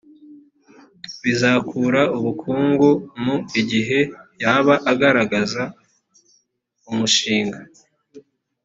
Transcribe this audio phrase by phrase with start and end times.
[1.21, 2.89] bizakura ubukungu
[3.23, 3.35] mu
[3.71, 3.99] gihe
[4.41, 5.63] yaba agaragaza
[6.89, 7.59] umushinga